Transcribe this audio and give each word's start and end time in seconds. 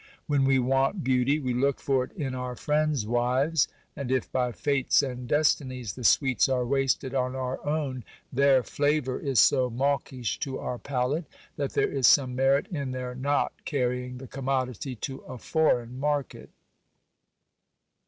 When 0.25 0.45
we 0.45 0.57
want 0.57 1.03
beauty, 1.03 1.37
we 1.39 1.53
look 1.53 1.79
for 1.79 2.03
it 2.03 2.11
in 2.13 2.33
our 2.33 2.55
friends' 2.55 3.05
wives; 3.05 3.67
and 3.95 4.11
if, 4.11 4.31
by 4.31 4.51
fates 4.51 5.03
and 5.03 5.27
des 5.27 5.43
tinies, 5.53 5.93
the 5.93 6.03
sweets 6.03 6.49
are 6.49 6.65
wasted 6.65 7.13
on 7.13 7.35
our 7.35 7.63
own, 7.63 8.03
their 8.33 8.63
flavour 8.63 9.19
is 9.19 9.39
so 9.39 9.69
mawkish 9.69 10.39
to 10.39 10.57
our 10.57 10.79
palate, 10.79 11.25
that 11.55 11.73
there 11.73 11.85
is 11.91 12.07
some 12.07 12.35
merit 12.35 12.65
in 12.71 12.93
their 12.93 13.13
not 13.13 13.53
carrying 13.63 14.17
the 14.17 14.25
commodity 14.27 14.95
to 14.95 15.19
a 15.19 15.37
foreign 15.37 15.99
market. 15.99 16.49